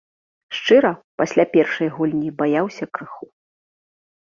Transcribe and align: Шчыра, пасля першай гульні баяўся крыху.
Шчыра, 0.59 0.91
пасля 1.23 1.45
першай 1.53 1.93
гульні 1.99 2.29
баяўся 2.41 2.85
крыху. 2.99 3.25